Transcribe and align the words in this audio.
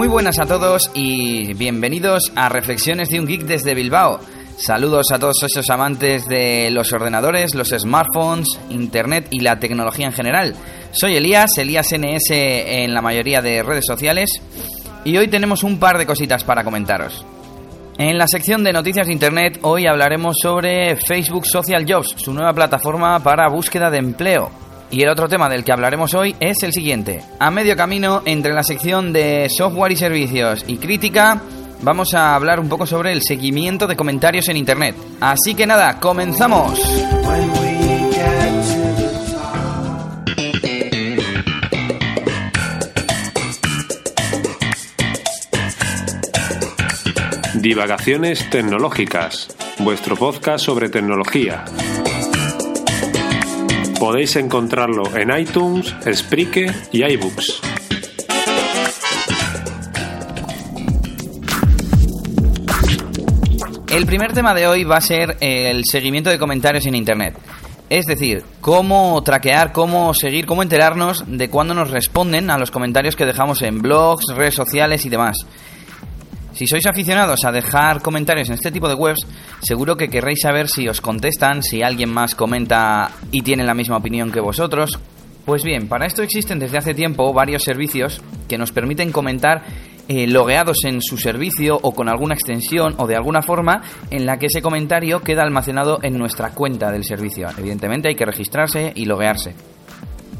Muy 0.00 0.08
buenas 0.08 0.38
a 0.38 0.46
todos 0.46 0.90
y 0.94 1.52
bienvenidos 1.52 2.32
a 2.34 2.48
Reflexiones 2.48 3.10
de 3.10 3.20
un 3.20 3.26
Geek 3.26 3.42
desde 3.42 3.74
Bilbao. 3.74 4.18
Saludos 4.56 5.12
a 5.12 5.18
todos 5.18 5.42
esos 5.42 5.68
amantes 5.68 6.26
de 6.26 6.70
los 6.70 6.90
ordenadores, 6.94 7.54
los 7.54 7.68
smartphones, 7.68 8.48
internet 8.70 9.26
y 9.28 9.40
la 9.40 9.60
tecnología 9.60 10.06
en 10.06 10.14
general. 10.14 10.54
Soy 10.92 11.16
Elías, 11.16 11.50
Elías 11.58 11.88
NS 11.92 12.30
en 12.30 12.94
la 12.94 13.02
mayoría 13.02 13.42
de 13.42 13.62
redes 13.62 13.84
sociales 13.84 14.40
y 15.04 15.18
hoy 15.18 15.28
tenemos 15.28 15.62
un 15.64 15.78
par 15.78 15.98
de 15.98 16.06
cositas 16.06 16.44
para 16.44 16.64
comentaros. 16.64 17.26
En 17.98 18.16
la 18.16 18.26
sección 18.26 18.64
de 18.64 18.72
noticias 18.72 19.06
de 19.06 19.12
Internet 19.12 19.58
hoy 19.60 19.86
hablaremos 19.86 20.34
sobre 20.42 20.96
Facebook 20.96 21.44
Social 21.44 21.84
Jobs, 21.86 22.14
su 22.16 22.32
nueva 22.32 22.54
plataforma 22.54 23.22
para 23.22 23.50
búsqueda 23.50 23.90
de 23.90 23.98
empleo. 23.98 24.69
Y 24.90 25.02
el 25.02 25.08
otro 25.08 25.28
tema 25.28 25.48
del 25.48 25.62
que 25.62 25.72
hablaremos 25.72 26.14
hoy 26.14 26.34
es 26.40 26.62
el 26.62 26.72
siguiente. 26.72 27.22
A 27.38 27.50
medio 27.50 27.76
camino 27.76 28.22
entre 28.24 28.52
la 28.52 28.64
sección 28.64 29.12
de 29.12 29.48
software 29.48 29.92
y 29.92 29.96
servicios 29.96 30.64
y 30.66 30.78
crítica, 30.78 31.40
vamos 31.82 32.12
a 32.14 32.34
hablar 32.34 32.58
un 32.58 32.68
poco 32.68 32.86
sobre 32.86 33.12
el 33.12 33.22
seguimiento 33.22 33.86
de 33.86 33.94
comentarios 33.94 34.48
en 34.48 34.56
Internet. 34.56 34.96
Así 35.20 35.54
que 35.54 35.66
nada, 35.66 36.00
comenzamos. 36.00 36.80
Divagaciones 47.54 48.48
Tecnológicas, 48.50 49.48
vuestro 49.78 50.16
podcast 50.16 50.64
sobre 50.64 50.88
tecnología. 50.88 51.64
Podéis 54.00 54.34
encontrarlo 54.36 55.02
en 55.14 55.30
iTunes, 55.38 55.94
Spreaker 56.10 56.74
y 56.90 57.04
iBooks. 57.04 57.60
El 63.90 64.06
primer 64.06 64.32
tema 64.32 64.54
de 64.54 64.66
hoy 64.66 64.84
va 64.84 64.96
a 64.96 65.00
ser 65.02 65.36
el 65.42 65.84
seguimiento 65.84 66.30
de 66.30 66.38
comentarios 66.38 66.86
en 66.86 66.94
Internet. 66.94 67.36
Es 67.90 68.06
decir, 68.06 68.42
cómo 68.62 69.22
traquear, 69.22 69.72
cómo 69.72 70.14
seguir, 70.14 70.46
cómo 70.46 70.62
enterarnos 70.62 71.24
de 71.26 71.50
cuándo 71.50 71.74
nos 71.74 71.90
responden 71.90 72.48
a 72.48 72.56
los 72.56 72.70
comentarios 72.70 73.16
que 73.16 73.26
dejamos 73.26 73.60
en 73.60 73.82
blogs, 73.82 74.24
redes 74.34 74.54
sociales 74.54 75.04
y 75.04 75.10
demás. 75.10 75.36
Si 76.52 76.66
sois 76.66 76.84
aficionados 76.86 77.44
a 77.44 77.52
dejar 77.52 78.02
comentarios 78.02 78.48
en 78.48 78.54
este 78.54 78.72
tipo 78.72 78.88
de 78.88 78.94
webs, 78.94 79.26
seguro 79.62 79.96
que 79.96 80.08
querréis 80.08 80.40
saber 80.42 80.68
si 80.68 80.88
os 80.88 81.00
contestan, 81.00 81.62
si 81.62 81.82
alguien 81.82 82.12
más 82.12 82.34
comenta 82.34 83.10
y 83.30 83.42
tiene 83.42 83.64
la 83.64 83.74
misma 83.74 83.96
opinión 83.96 84.32
que 84.32 84.40
vosotros. 84.40 84.98
Pues 85.44 85.62
bien, 85.62 85.88
para 85.88 86.06
esto 86.06 86.22
existen 86.22 86.58
desde 86.58 86.78
hace 86.78 86.94
tiempo 86.94 87.32
varios 87.32 87.62
servicios 87.62 88.20
que 88.46 88.58
nos 88.58 88.72
permiten 88.72 89.10
comentar 89.10 89.62
eh, 90.08 90.26
logueados 90.26 90.78
en 90.84 91.00
su 91.00 91.16
servicio 91.16 91.78
o 91.80 91.92
con 91.92 92.08
alguna 92.08 92.34
extensión 92.34 92.94
o 92.98 93.06
de 93.06 93.14
alguna 93.14 93.42
forma 93.42 93.80
en 94.10 94.26
la 94.26 94.38
que 94.38 94.46
ese 94.46 94.60
comentario 94.60 95.20
queda 95.20 95.42
almacenado 95.42 96.00
en 96.02 96.18
nuestra 96.18 96.50
cuenta 96.50 96.90
del 96.90 97.04
servicio. 97.04 97.48
Evidentemente 97.56 98.08
hay 98.08 98.16
que 98.16 98.26
registrarse 98.26 98.92
y 98.96 99.04
loguearse. 99.04 99.54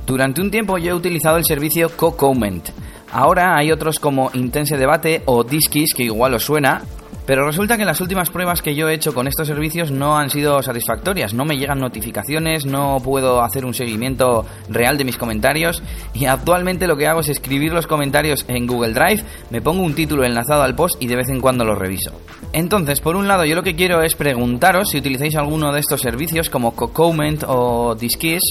Durante 0.06 0.40
un 0.40 0.50
tiempo 0.50 0.76
yo 0.76 0.90
he 0.90 0.94
utilizado 0.94 1.36
el 1.36 1.44
servicio 1.44 1.88
CoComment. 1.96 2.70
Ahora 3.12 3.56
hay 3.56 3.72
otros 3.72 3.98
como 3.98 4.30
Intense 4.34 4.76
Debate 4.76 5.22
o 5.26 5.42
Diskis 5.42 5.94
que 5.94 6.04
igual 6.04 6.34
os 6.34 6.44
suena, 6.44 6.82
pero 7.26 7.46
resulta 7.46 7.76
que 7.76 7.84
las 7.84 8.00
últimas 8.00 8.30
pruebas 8.30 8.62
que 8.62 8.74
yo 8.74 8.88
he 8.88 8.94
hecho 8.94 9.14
con 9.14 9.28
estos 9.28 9.46
servicios 9.46 9.90
no 9.90 10.18
han 10.18 10.30
sido 10.30 10.62
satisfactorias. 10.62 11.34
No 11.34 11.44
me 11.44 11.56
llegan 11.56 11.78
notificaciones, 11.78 12.66
no 12.66 12.98
puedo 13.04 13.42
hacer 13.42 13.64
un 13.64 13.74
seguimiento 13.74 14.46
real 14.68 14.98
de 14.98 15.04
mis 15.04 15.16
comentarios 15.16 15.82
y 16.14 16.26
actualmente 16.26 16.86
lo 16.86 16.96
que 16.96 17.06
hago 17.06 17.20
es 17.20 17.28
escribir 17.28 17.72
los 17.72 17.86
comentarios 17.86 18.44
en 18.48 18.66
Google 18.66 18.94
Drive, 18.94 19.22
me 19.50 19.60
pongo 19.60 19.82
un 19.82 19.94
título 19.94 20.24
enlazado 20.24 20.62
al 20.62 20.74
post 20.74 21.00
y 21.00 21.06
de 21.06 21.16
vez 21.16 21.28
en 21.28 21.40
cuando 21.40 21.64
los 21.64 21.78
reviso. 21.78 22.12
Entonces, 22.52 23.00
por 23.00 23.14
un 23.16 23.28
lado, 23.28 23.44
yo 23.44 23.54
lo 23.54 23.62
que 23.62 23.76
quiero 23.76 24.02
es 24.02 24.16
preguntaros 24.16 24.90
si 24.90 24.98
utilizáis 24.98 25.36
alguno 25.36 25.72
de 25.72 25.80
estos 25.80 26.00
servicios 26.00 26.50
como 26.50 26.74
CoComment 26.74 27.44
o 27.46 27.94
Diskis 27.94 28.42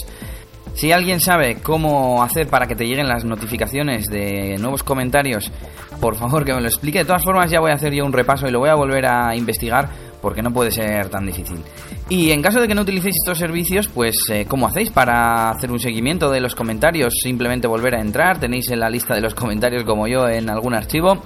si 0.74 0.92
alguien 0.92 1.20
sabe 1.20 1.58
cómo 1.62 2.24
hacer 2.24 2.48
para 2.48 2.68
que 2.68 2.76
te 2.76 2.86
lleguen 2.86 3.08
las 3.08 3.26
notificaciones 3.26 4.06
de 4.06 4.58
nuevos 4.60 4.84
comentarios, 4.84 5.52
por 6.00 6.16
favor 6.16 6.46
que 6.46 6.54
me 6.54 6.62
lo 6.62 6.68
explique. 6.68 7.00
De 7.00 7.06
todas 7.06 7.24
formas 7.24 7.52
ya 7.52 7.60
voy 7.60 7.72
a 7.72 7.76
hacer 7.76 7.94
yo 7.94 8.06
un 8.06 8.14
repaso 8.14 8.48
y 8.48 8.52
lo 8.52 8.60
voy 8.60 8.70
a 8.70 8.76
volver 8.76 9.06
a 9.06 9.36
investigar 9.36 9.90
porque 10.22 10.42
no 10.42 10.52
puede 10.52 10.72
ser 10.72 11.10
tan 11.10 11.26
difícil. 11.26 11.60
Y 12.10 12.32
en 12.32 12.42
caso 12.42 12.60
de 12.60 12.68
que 12.68 12.76
no 12.76 12.82
utilicéis 12.82 13.16
estos 13.24 13.38
servicios, 13.38 13.88
pues 13.88 14.16
eh, 14.30 14.46
¿cómo 14.48 14.68
hacéis 14.68 14.90
para 14.90 15.50
hacer 15.50 15.72
un 15.72 15.80
seguimiento 15.80 16.30
de 16.30 16.42
los 16.42 16.56
comentarios? 16.56 17.14
Simplemente 17.22 17.68
volver 17.68 17.96
a 17.96 18.02
entrar, 18.02 18.40
tenéis 18.40 18.70
en 18.72 18.80
la 18.80 18.90
lista 18.90 19.14
de 19.14 19.22
los 19.22 19.36
comentarios 19.36 19.84
como 19.84 20.08
yo 20.08 20.28
en 20.28 20.50
algún 20.50 20.74
archivo 20.74 21.22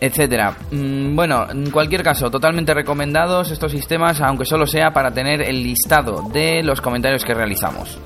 etcétera. 0.00 0.56
Mm, 0.70 1.16
bueno, 1.16 1.46
en 1.50 1.70
cualquier 1.70 2.02
caso, 2.02 2.30
totalmente 2.30 2.74
recomendados 2.74 3.50
estos 3.50 3.72
sistemas, 3.72 4.20
aunque 4.20 4.44
solo 4.44 4.66
sea 4.66 4.92
para 4.92 5.10
tener 5.10 5.42
el 5.42 5.62
listado 5.62 6.22
de 6.32 6.62
los 6.62 6.80
comentarios 6.80 7.24
que 7.24 7.34
realizamos. 7.34 7.98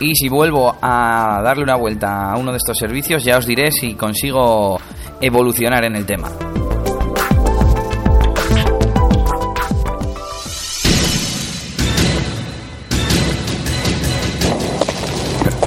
Y 0.00 0.14
si 0.14 0.28
vuelvo 0.28 0.76
a 0.80 1.40
darle 1.42 1.64
una 1.64 1.76
vuelta 1.76 2.32
a 2.32 2.38
uno 2.38 2.52
de 2.52 2.58
estos 2.58 2.76
servicios, 2.78 3.24
ya 3.24 3.38
os 3.38 3.46
diré 3.46 3.72
si 3.72 3.94
consigo 3.94 4.80
evolucionar 5.20 5.84
en 5.84 5.96
el 5.96 6.06
tema. 6.06 6.30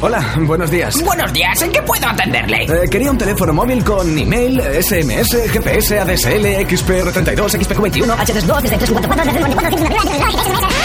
Hola, 0.04 0.34
buenos 0.40 0.72
días. 0.72 0.96
Buenos 1.04 1.32
días, 1.32 1.62
¿en 1.62 1.72
qué 1.72 1.82
puedo 1.84 2.08
atenderle? 2.08 2.64
Eh, 2.64 2.90
quería 2.90 3.12
un 3.12 3.18
teléfono 3.20 3.54
móvil 3.54 3.84
con 3.84 4.18
email, 4.18 4.60
SMS, 4.82 5.48
GPS, 5.52 6.00
ADSL, 6.00 6.46
XPR32, 6.68 7.60
XPQ21. 7.60 8.16
H2, 8.18 8.62
desde 8.62 8.78
354, 8.78 9.24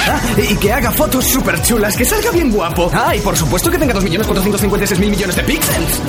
Ah, 0.09 0.21
y 0.37 0.55
que 0.56 0.72
haga 0.72 0.93
fotos 0.93 1.25
súper 1.25 1.60
chulas, 1.62 1.97
que 1.97 2.05
salga 2.05 2.31
bien 2.31 2.50
guapo. 2.53 2.91
Ah, 2.93 3.16
y 3.16 3.21
por 3.21 3.34
supuesto 3.37 3.71
que 3.71 3.78
tenga 3.78 3.94
2.456.000 3.94 4.99
millones 5.10 5.34
de 5.37 5.43
píxeles. 5.44 6.00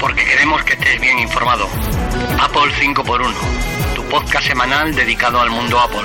Porque 0.00 0.24
queremos 0.24 0.62
que 0.62 0.74
estés 0.74 1.00
bien 1.00 1.18
informado. 1.18 1.66
Apple 2.40 2.72
5x1, 2.80 3.32
tu 3.96 4.02
podcast 4.04 4.46
semanal 4.46 4.94
dedicado 4.94 5.40
al 5.40 5.50
mundo 5.50 5.78
Apple. 5.80 6.02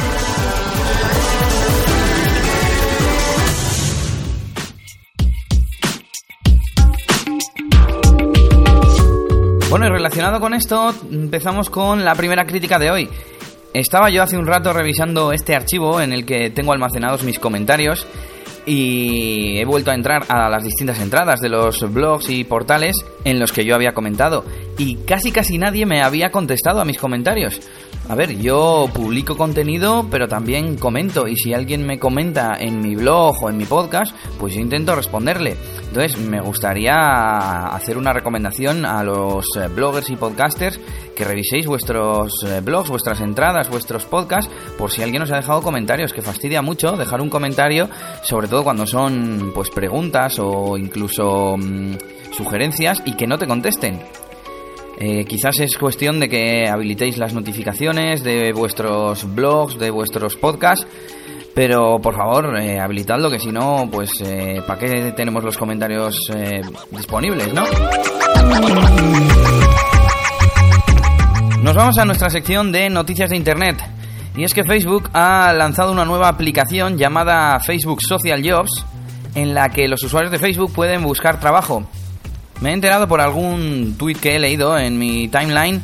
Bueno, 9.71 9.85
y 9.85 9.89
relacionado 9.89 10.41
con 10.41 10.53
esto, 10.53 10.93
empezamos 11.09 11.69
con 11.69 12.03
la 12.03 12.13
primera 12.13 12.45
crítica 12.45 12.77
de 12.77 12.91
hoy. 12.91 13.09
Estaba 13.73 14.09
yo 14.09 14.21
hace 14.21 14.37
un 14.37 14.45
rato 14.45 14.73
revisando 14.73 15.31
este 15.31 15.55
archivo 15.55 16.01
en 16.01 16.11
el 16.11 16.25
que 16.25 16.49
tengo 16.49 16.73
almacenados 16.73 17.23
mis 17.23 17.39
comentarios 17.39 18.05
y 18.65 19.57
he 19.57 19.65
vuelto 19.65 19.91
a 19.91 19.95
entrar 19.95 20.25
a 20.27 20.49
las 20.49 20.63
distintas 20.63 20.99
entradas 20.99 21.39
de 21.39 21.49
los 21.49 21.91
blogs 21.91 22.29
y 22.29 22.43
portales 22.43 22.95
en 23.23 23.39
los 23.39 23.51
que 23.51 23.65
yo 23.65 23.75
había 23.75 23.93
comentado 23.93 24.45
y 24.77 24.95
casi 24.95 25.31
casi 25.31 25.57
nadie 25.57 25.85
me 25.85 26.01
había 26.01 26.31
contestado 26.31 26.81
a 26.81 26.85
mis 26.85 26.97
comentarios. 26.97 27.59
A 28.09 28.15
ver, 28.15 28.37
yo 28.37 28.89
publico 28.93 29.37
contenido, 29.37 30.05
pero 30.09 30.27
también 30.27 30.75
comento 30.75 31.27
y 31.27 31.37
si 31.37 31.53
alguien 31.53 31.85
me 31.85 31.99
comenta 31.99 32.57
en 32.59 32.81
mi 32.81 32.95
blog 32.95 33.41
o 33.41 33.49
en 33.49 33.57
mi 33.57 33.65
podcast, 33.65 34.13
pues 34.39 34.53
yo 34.53 34.59
intento 34.59 34.95
responderle. 34.95 35.55
Entonces, 35.87 36.17
me 36.17 36.41
gustaría 36.41 37.67
hacer 37.67 37.97
una 37.97 38.11
recomendación 38.11 38.85
a 38.85 39.03
los 39.03 39.45
eh, 39.55 39.67
bloggers 39.67 40.09
y 40.09 40.15
podcasters 40.15 40.79
que 41.15 41.23
reviséis 41.23 41.67
vuestros 41.67 42.33
eh, 42.45 42.59
blogs, 42.61 42.89
vuestras 42.89 43.21
entradas, 43.21 43.69
vuestros 43.69 44.05
podcasts, 44.05 44.51
por 44.77 44.91
si 44.91 45.03
alguien 45.03 45.21
os 45.21 45.31
ha 45.31 45.35
dejado 45.35 45.61
comentarios, 45.61 46.11
que 46.11 46.21
fastidia 46.21 46.61
mucho 46.61 46.97
dejar 46.97 47.21
un 47.21 47.29
comentario, 47.29 47.89
sobre 48.23 48.47
todo 48.51 48.63
cuando 48.65 48.85
son 48.85 49.51
pues 49.55 49.69
preguntas 49.69 50.37
o 50.37 50.77
incluso 50.77 51.55
mm, 51.57 51.93
sugerencias 52.35 53.01
y 53.05 53.13
que 53.13 53.25
no 53.25 53.37
te 53.37 53.47
contesten. 53.47 53.99
Eh, 54.99 55.25
quizás 55.25 55.59
es 55.61 55.77
cuestión 55.77 56.19
de 56.19 56.27
que 56.27 56.67
habilitéis 56.69 57.17
las 57.17 57.33
notificaciones 57.33 58.23
de 58.23 58.51
vuestros 58.51 59.33
blogs, 59.33 59.79
de 59.79 59.89
vuestros 59.89 60.35
podcasts, 60.35 60.85
pero 61.55 61.99
por 61.99 62.13
favor, 62.13 62.57
eh, 62.59 62.77
habilitadlo, 62.77 63.31
que 63.31 63.39
si 63.39 63.53
no, 63.53 63.89
pues 63.89 64.11
eh, 64.21 64.61
¿para 64.67 64.79
qué 64.79 65.13
tenemos 65.15 65.43
los 65.45 65.57
comentarios 65.57 66.29
eh, 66.35 66.61
disponibles, 66.91 67.53
no? 67.53 67.63
Nos 71.63 71.75
vamos 71.75 71.97
a 71.97 72.05
nuestra 72.05 72.29
sección 72.29 72.71
de 72.71 72.89
noticias 72.89 73.29
de 73.29 73.37
Internet. 73.37 74.00
Y 74.35 74.43
es 74.43 74.53
que 74.53 74.63
Facebook 74.63 75.09
ha 75.13 75.51
lanzado 75.53 75.91
una 75.91 76.05
nueva 76.05 76.29
aplicación 76.29 76.97
llamada 76.97 77.59
Facebook 77.59 77.99
Social 78.01 78.41
Jobs, 78.47 78.85
en 79.35 79.53
la 79.53 79.69
que 79.69 79.87
los 79.87 80.03
usuarios 80.03 80.31
de 80.31 80.39
Facebook 80.39 80.71
pueden 80.73 81.03
buscar 81.03 81.39
trabajo. 81.39 81.83
Me 82.61 82.69
he 82.69 82.73
enterado 82.73 83.07
por 83.07 83.21
algún 83.21 83.95
tweet 83.97 84.15
que 84.15 84.35
he 84.35 84.39
leído 84.39 84.77
en 84.77 84.97
mi 84.97 85.27
timeline 85.27 85.81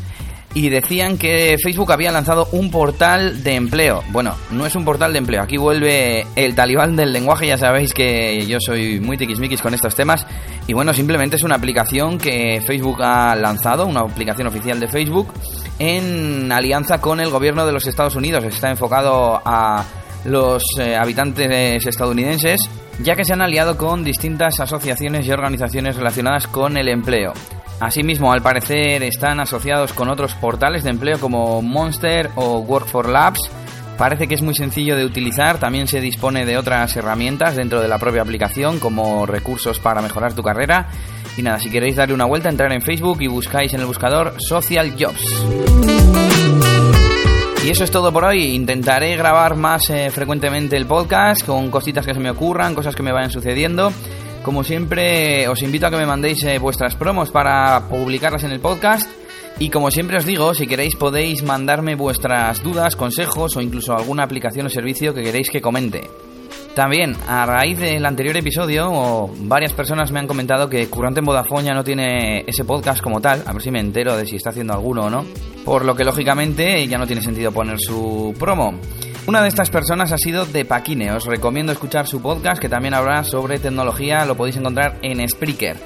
y 0.53 0.69
decían 0.69 1.17
que 1.17 1.57
Facebook 1.61 1.91
había 1.91 2.11
lanzado 2.11 2.47
un 2.51 2.71
portal 2.71 3.43
de 3.43 3.55
empleo. 3.55 4.03
Bueno, 4.09 4.33
no 4.49 4.65
es 4.65 4.75
un 4.75 4.85
portal 4.85 5.11
de 5.11 5.19
empleo, 5.19 5.41
aquí 5.41 5.57
vuelve 5.57 6.25
el 6.35 6.55
talibán 6.55 6.95
del 6.95 7.13
lenguaje, 7.13 7.47
ya 7.47 7.57
sabéis 7.57 7.93
que 7.93 8.45
yo 8.47 8.59
soy 8.59 8.99
muy 8.99 9.17
tiquismiquis 9.17 9.61
con 9.61 9.73
estos 9.73 9.93
temas. 9.93 10.25
Y 10.67 10.73
bueno, 10.73 10.93
simplemente 10.93 11.35
es 11.35 11.43
una 11.43 11.55
aplicación 11.55 12.17
que 12.17 12.61
Facebook 12.65 13.03
ha 13.03 13.35
lanzado, 13.35 13.85
una 13.85 14.01
aplicación 14.01 14.47
oficial 14.47 14.79
de 14.79 14.87
Facebook, 14.87 15.31
en 15.79 16.51
alianza 16.51 16.99
con 16.99 17.19
el 17.19 17.29
gobierno 17.29 17.65
de 17.65 17.71
los 17.71 17.87
Estados 17.87 18.15
Unidos. 18.15 18.43
Está 18.43 18.69
enfocado 18.69 19.41
a 19.43 19.83
los 20.25 20.63
eh, 20.79 20.95
habitantes 20.95 21.85
estadounidenses, 21.85 22.69
ya 23.01 23.15
que 23.15 23.23
se 23.23 23.33
han 23.33 23.41
aliado 23.41 23.77
con 23.77 24.03
distintas 24.03 24.59
asociaciones 24.59 25.25
y 25.25 25.31
organizaciones 25.31 25.95
relacionadas 25.95 26.47
con 26.47 26.77
el 26.77 26.89
empleo. 26.89 27.33
Asimismo, 27.79 28.33
al 28.33 28.41
parecer 28.41 29.03
están 29.03 29.39
asociados 29.39 29.93
con 29.93 30.09
otros 30.09 30.33
portales 30.33 30.83
de 30.83 30.89
empleo 30.89 31.19
como 31.19 31.61
Monster 31.61 32.31
o 32.35 32.59
Work 32.59 32.87
for 32.87 33.07
Labs. 33.07 33.49
Parece 33.97 34.27
que 34.27 34.35
es 34.35 34.41
muy 34.41 34.53
sencillo 34.53 34.95
de 34.95 35.05
utilizar, 35.05 35.57
también 35.59 35.87
se 35.87 36.01
dispone 36.01 36.45
de 36.45 36.57
otras 36.57 36.95
herramientas 36.95 37.55
dentro 37.55 37.81
de 37.81 37.87
la 37.87 37.97
propia 37.97 38.21
aplicación 38.21 38.79
como 38.79 39.25
recursos 39.25 39.79
para 39.79 40.01
mejorar 40.01 40.33
tu 40.33 40.43
carrera. 40.43 40.87
Y 41.37 41.43
nada, 41.43 41.59
si 41.59 41.69
queréis 41.69 41.95
darle 41.95 42.15
una 42.15 42.25
vuelta, 42.25 42.49
entrar 42.49 42.73
en 42.73 42.81
Facebook 42.81 43.21
y 43.21 43.27
buscáis 43.27 43.71
en 43.73 43.81
el 43.81 43.85
buscador 43.85 44.33
Social 44.39 44.95
Jobs. 44.99 45.23
Y 47.63 47.69
eso 47.69 47.83
es 47.83 47.91
todo 47.91 48.11
por 48.11 48.25
hoy. 48.25 48.55
Intentaré 48.55 49.15
grabar 49.17 49.55
más 49.55 49.89
eh, 49.91 50.09
frecuentemente 50.09 50.77
el 50.77 50.87
podcast 50.87 51.45
con 51.45 51.69
cositas 51.69 52.05
que 52.05 52.13
se 52.13 52.19
me 52.19 52.31
ocurran, 52.31 52.73
cosas 52.73 52.95
que 52.95 53.03
me 53.03 53.11
vayan 53.11 53.29
sucediendo. 53.29 53.91
Como 54.41 54.63
siempre, 54.63 55.47
os 55.47 55.61
invito 55.61 55.85
a 55.85 55.91
que 55.91 55.97
me 55.97 56.05
mandéis 56.05 56.43
eh, 56.43 56.57
vuestras 56.57 56.95
promos 56.95 57.29
para 57.29 57.87
publicarlas 57.89 58.43
en 58.43 58.51
el 58.51 58.59
podcast. 58.59 59.07
Y 59.59 59.69
como 59.69 59.91
siempre 59.91 60.17
os 60.17 60.25
digo, 60.25 60.53
si 60.53 60.65
queréis 60.65 60.95
podéis 60.95 61.43
mandarme 61.43 61.95
vuestras 61.95 62.63
dudas, 62.63 62.95
consejos 62.95 63.57
o 63.57 63.61
incluso 63.61 63.95
alguna 63.95 64.23
aplicación 64.23 64.67
o 64.67 64.69
servicio 64.69 65.13
que 65.13 65.23
queréis 65.23 65.49
que 65.49 65.61
comente. 65.61 66.09
También, 66.77 67.15
a 67.27 67.43
raíz 67.47 67.79
del 67.79 68.05
anterior 68.05 68.37
episodio, 68.37 69.31
varias 69.39 69.73
personas 69.73 70.11
me 70.11 70.19
han 70.19 70.27
comentado 70.27 70.69
que 70.69 70.87
Currante 70.87 71.21
en 71.21 71.25
Vodafone 71.25 71.63
ya 71.63 71.73
no 71.73 71.83
tiene 71.83 72.43
ese 72.45 72.65
podcast 72.65 73.01
como 73.01 73.19
tal, 73.19 73.41
a 73.47 73.51
ver 73.51 73.63
si 73.63 73.71
me 73.71 73.79
entero 73.79 74.15
de 74.15 74.27
si 74.27 74.35
está 74.35 74.51
haciendo 74.51 74.73
alguno 74.73 75.05
o 75.05 75.09
no, 75.09 75.25
por 75.65 75.83
lo 75.83 75.95
que 75.95 76.03
lógicamente 76.03 76.87
ya 76.87 76.99
no 76.99 77.07
tiene 77.07 77.23
sentido 77.23 77.51
poner 77.51 77.79
su 77.79 78.31
promo. 78.37 78.79
Una 79.25 79.41
de 79.41 79.47
estas 79.47 79.71
personas 79.71 80.11
ha 80.11 80.19
sido 80.19 80.45
de 80.45 80.65
Paquine. 80.65 81.13
Os 81.13 81.25
recomiendo 81.25 81.71
escuchar 81.71 82.05
su 82.05 82.21
podcast 82.21 82.61
que 82.61 82.69
también 82.69 82.93
habla 82.93 83.23
sobre 83.23 83.57
tecnología. 83.57 84.23
Lo 84.25 84.37
podéis 84.37 84.57
encontrar 84.57 84.99
en 85.01 85.27
Spreaker. 85.27 85.77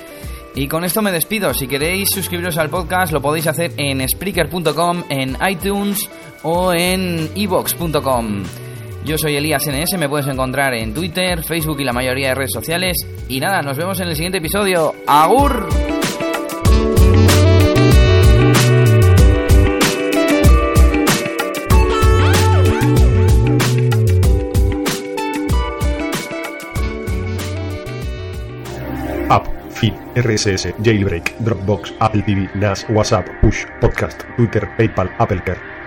Y 0.56 0.68
con 0.68 0.84
esto 0.84 1.02
me 1.02 1.14
despido. 1.14 1.54
Si 1.54 1.70
queréis 1.70 2.10
suscribiros 2.14 2.58
al 2.58 2.70
podcast, 2.70 3.14
lo 3.14 3.22
podéis 3.22 3.48
hacer 3.48 3.72
en 3.78 4.06
Spreaker.com, 4.06 5.06
en 5.08 5.38
iTunes 5.50 6.10
o 6.44 6.74
en 6.74 7.30
evox.com. 7.34 8.44
Yo 9.04 9.18
soy 9.18 9.36
Elías 9.36 9.64
NS, 9.68 9.98
me 9.98 10.08
puedes 10.08 10.28
encontrar 10.28 10.74
en 10.74 10.94
Twitter, 10.94 11.44
Facebook 11.44 11.82
y 11.82 11.84
la 11.84 11.94
mayoría 11.94 12.30
de 12.30 12.36
redes 12.36 12.52
sociales. 12.54 12.98
Y 13.28 13.40
nada, 13.40 13.62
nos 13.62 13.78
vemos 13.78 14.00
en 14.00 14.10
el 14.10 14.16
siguiente 14.16 14.38
episodio. 14.38 14.94
¡Agur! 15.08 15.68
Feed, 29.82 29.94
RSS, 30.16 30.76
Jailbreak, 30.84 31.40
Dropbox, 31.40 31.94
Apple 32.00 32.22
TV, 32.22 32.48
NAS, 32.54 32.86
WhatsApp, 32.90 33.28
Push, 33.42 33.66
Podcast, 33.80 34.22
Twitter, 34.38 34.70
PayPal, 34.78 35.10
Apple 35.18 35.42
Care. 35.44 35.81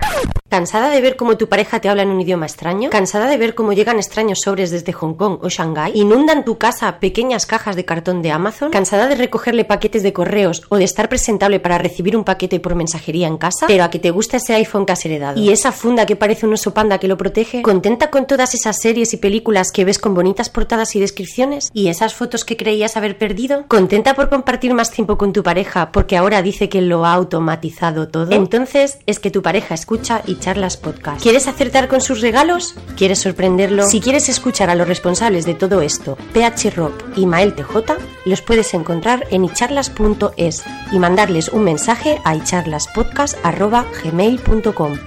¿Cansada 0.55 0.89
de 0.89 1.01
ver 1.01 1.17
cómo 1.17 1.37
tu 1.37 1.49
pareja 1.49 1.81
te 1.81 1.89
habla 1.89 2.05
en 2.05 2.11
un 2.11 2.21
idioma 2.21 2.47
extraño? 2.47 2.89
¿Cansada 2.89 3.27
de 3.27 3.37
ver 3.37 3.57
cómo 3.57 3.73
llegan 3.73 3.97
extraños 3.97 4.39
sobres 4.45 4.71
desde 4.71 4.93
Hong 4.93 5.15
Kong 5.15 5.41
o 5.43 5.49
Shanghái? 5.49 5.91
¿Inundan 5.97 6.45
tu 6.45 6.59
casa 6.59 7.01
pequeñas 7.01 7.45
cajas 7.45 7.75
de 7.75 7.85
cartón 7.85 8.23
de 8.23 8.31
Amazon? 8.31 8.71
¿Cansada 8.71 9.09
de 9.09 9.17
recogerle 9.17 9.65
paquetes 9.65 10.05
de 10.05 10.13
correos 10.13 10.63
o 10.69 10.77
de 10.77 10.85
estar 10.85 11.09
presentable 11.09 11.59
para 11.59 11.79
recibir 11.79 12.17
un 12.17 12.23
paquete 12.23 12.61
por 12.61 12.77
mensajería 12.77 13.27
en 13.27 13.37
casa? 13.37 13.67
Pero 13.67 13.83
a 13.83 13.91
que 13.91 13.99
te 13.99 14.13
gusta 14.13 14.37
ese 14.37 14.55
iPhone 14.55 14.87
que 14.87 14.93
has 14.93 15.05
heredado. 15.05 15.41
¿Y 15.41 15.51
esa 15.51 15.73
funda 15.73 16.07
que 16.07 16.15
parece 16.15 16.47
un 16.47 16.53
oso 16.53 16.73
panda 16.73 16.99
que 16.99 17.09
lo 17.09 17.17
protege? 17.17 17.63
¿Contenta 17.63 18.11
con 18.11 18.29
todas 18.29 18.55
esas 18.55 18.77
series 18.81 19.13
y 19.13 19.17
películas 19.17 19.73
que 19.73 19.85
ves 19.85 19.99
con 19.99 20.15
bonitas 20.15 20.51
portadas 20.51 20.95
y 20.95 21.01
descripciones? 21.01 21.69
¿Y 21.75 21.89
esas 21.89 22.15
fotos 22.15 22.45
que 22.45 22.57
creías 22.57 22.97
haber 22.97 23.19
perdido? 23.19 23.65
¿Contenta 23.67 24.15
por 24.15 24.29
compartir 24.29 24.73
más 24.73 24.93
tiempo 24.93 25.19
con 25.19 25.33
tu 25.33 25.43
pareja 25.43 25.91
porque 25.91 26.17
ahora 26.17 26.43
dice 26.43 26.69
que 26.69 26.81
lo 26.81 27.07
ha 27.07 27.13
automatizado 27.13 28.07
todo? 28.07 28.31
Entonces 28.31 28.99
es 29.07 29.19
que 29.19 29.33
tu 29.33 29.43
pareja 29.43 29.75
escucha 29.75 30.23
y 30.29 30.44
charlas 30.45 30.77
podcast. 30.77 31.23
¿Quieres 31.23 31.49
acertar 31.49 31.89
con 31.89 32.03
sus 32.03 32.21
regalos? 32.21 32.75
¿Quieres 32.99 33.21
sorprenderlo? 33.21 33.87
Si 33.87 34.03
quieres 34.03 34.29
escuchar 34.29 34.69
a 34.69 34.75
los 34.75 34.87
responsables 34.87 35.47
de 35.47 35.55
todo 35.55 35.81
esto, 35.81 36.19
PH 36.35 36.69
Rock 36.77 37.03
y 37.17 37.25
Mael 37.25 37.55
TJ, 37.55 37.95
los 38.27 38.43
puedes 38.43 38.75
encontrar 38.75 39.27
en 39.31 39.47
icharlas.es 39.47 40.63
y 40.93 40.99
mandarles 40.99 41.49
un 41.49 41.65
mensaje 41.65 42.21
a 42.25 42.37
icharlaspodcast.gmail.com. 42.37 44.99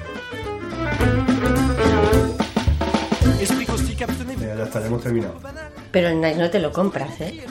Ya 4.40 4.64
está, 4.64 4.80
ya 4.80 4.88
hemos 4.88 5.04
terminado. 5.04 5.36
Pero 5.92 6.08
el 6.08 6.20
Nice 6.20 6.40
no 6.40 6.50
te 6.50 6.58
lo 6.58 6.72
compras, 6.72 7.22
¿eh? 7.22 7.46